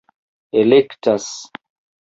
elektas 0.61 1.27